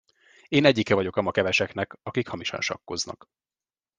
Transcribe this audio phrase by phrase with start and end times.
[0.47, 3.27] Én egyike vagyok ama keveseknek, akik hamisan sakkoznak.